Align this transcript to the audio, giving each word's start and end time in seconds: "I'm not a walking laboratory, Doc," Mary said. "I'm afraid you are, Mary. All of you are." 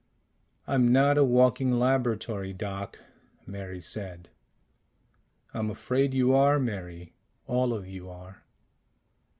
"I'm 0.65 0.91
not 0.91 1.19
a 1.19 1.23
walking 1.23 1.77
laboratory, 1.77 2.53
Doc," 2.53 2.97
Mary 3.45 3.81
said. 3.81 4.29
"I'm 5.53 5.69
afraid 5.69 6.15
you 6.15 6.33
are, 6.33 6.57
Mary. 6.57 7.13
All 7.45 7.71
of 7.71 7.85
you 7.85 8.09
are." 8.09 8.41